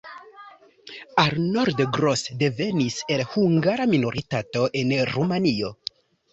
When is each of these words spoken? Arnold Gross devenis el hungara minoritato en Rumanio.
Arnold 1.23 1.83
Gross 1.99 2.25
devenis 2.41 2.99
el 3.19 3.23
hungara 3.35 3.89
minoritato 3.95 4.67
en 4.83 4.99
Rumanio. 5.15 5.75